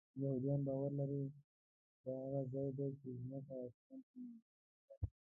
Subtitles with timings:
[0.21, 1.23] یهودان باور لري
[2.03, 5.07] دا هغه ځای دی چې ځمکه آسمان ته نږدې ده.